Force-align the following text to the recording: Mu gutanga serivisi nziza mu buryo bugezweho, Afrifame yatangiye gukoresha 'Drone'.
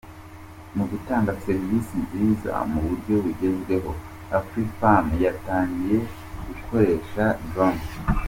Mu 0.75 0.83
gutanga 0.91 1.31
serivisi 1.45 1.93
nziza 2.05 2.51
mu 2.71 2.79
buryo 2.87 3.15
bugezweho, 3.23 3.91
Afrifame 4.39 5.13
yatangiye 5.25 5.97
gukoresha 6.47 7.23
'Drone'. 7.39 7.85